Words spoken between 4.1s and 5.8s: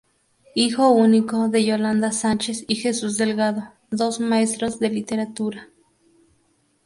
maestros de Literatura.